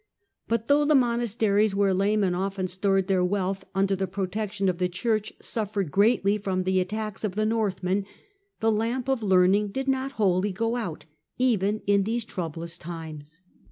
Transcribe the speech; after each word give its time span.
But 0.47 0.65
though 0.65 0.83
the 0.83 0.95
monasteries, 0.95 1.75
fhere 1.75 1.95
laymen 1.95 2.33
often 2.33 2.67
stored 2.67 3.05
their 3.05 3.23
wealth 3.23 3.63
under 3.75 3.95
the 3.95 4.07
pro 4.07 4.25
tection 4.25 4.67
of 4.67 4.79
the 4.79 4.89
Church, 4.89 5.31
suffered 5.39 5.91
greatly 5.91 6.39
from 6.39 6.63
the 6.63 6.79
attacks 6.79 7.23
of 7.23 7.35
the 7.35 7.45
Northmen, 7.45 8.07
the 8.61 8.71
lamp 8.71 9.07
of 9.07 9.21
learning 9.21 9.67
did 9.67 9.87
not 9.87 10.13
wholly 10.13 10.51
go 10.53 10.75
out 10.75 11.05
even 11.37 11.83
in 11.85 12.01
these 12.01 12.25
troublous 12.25 12.79
times. 12.79 13.41